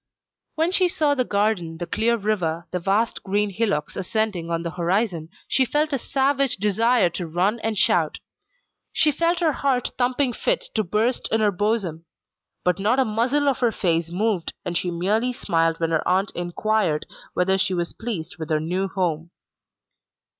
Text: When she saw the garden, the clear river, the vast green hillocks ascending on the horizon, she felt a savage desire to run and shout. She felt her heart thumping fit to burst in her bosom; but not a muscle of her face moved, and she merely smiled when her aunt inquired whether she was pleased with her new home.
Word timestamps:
When 0.55 0.71
she 0.71 0.87
saw 0.87 1.13
the 1.13 1.23
garden, 1.23 1.77
the 1.77 1.85
clear 1.85 2.17
river, 2.17 2.65
the 2.71 2.79
vast 2.79 3.21
green 3.23 3.51
hillocks 3.51 3.95
ascending 3.95 4.49
on 4.49 4.63
the 4.63 4.71
horizon, 4.71 5.29
she 5.47 5.63
felt 5.63 5.93
a 5.93 5.99
savage 5.99 6.57
desire 6.57 7.11
to 7.11 7.27
run 7.27 7.59
and 7.59 7.77
shout. 7.77 8.19
She 8.91 9.11
felt 9.11 9.41
her 9.41 9.51
heart 9.51 9.91
thumping 9.99 10.33
fit 10.33 10.69
to 10.73 10.83
burst 10.83 11.31
in 11.31 11.39
her 11.39 11.51
bosom; 11.51 12.05
but 12.63 12.79
not 12.79 12.97
a 12.97 13.05
muscle 13.05 13.47
of 13.47 13.59
her 13.59 13.71
face 13.71 14.09
moved, 14.09 14.53
and 14.65 14.75
she 14.75 14.89
merely 14.89 15.31
smiled 15.33 15.79
when 15.79 15.91
her 15.91 16.07
aunt 16.07 16.31
inquired 16.33 17.05
whether 17.35 17.59
she 17.59 17.75
was 17.75 17.93
pleased 17.93 18.37
with 18.39 18.49
her 18.49 18.59
new 18.59 18.87
home. 18.87 19.29